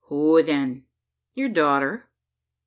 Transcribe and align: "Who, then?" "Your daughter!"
"Who, 0.05 0.41
then?" 0.41 0.87
"Your 1.35 1.49
daughter!" 1.49 2.09